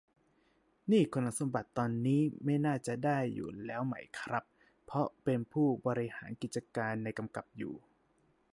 [0.91, 4.43] นี่คุณสมบัติตอนนี้ไม่น่าจะได้อยู่แล้วไหมครับ
[4.85, 7.75] เพราะเป็นผู้บริหารกิจการในกำกับอยู่